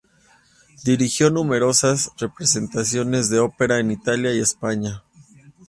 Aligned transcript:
Dirigió 0.83 1.29
numerosas 1.29 2.09
representaciones 2.17 3.29
de 3.29 3.37
ópera 3.37 3.77
en 3.77 3.91
Italia 3.91 4.33
y 4.33 4.39
España. 4.39 5.03